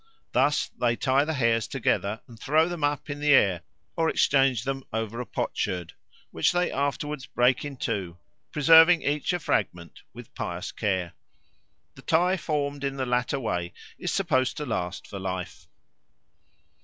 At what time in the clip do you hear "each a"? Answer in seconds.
9.03-9.37